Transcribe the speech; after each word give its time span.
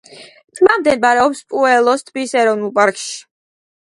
ტბა 0.59 0.77
მდებარეობს 0.83 1.43
პუელოს 1.53 2.07
ტბის 2.09 2.35
ეროვნულ 2.45 2.73
პარკში. 2.79 3.13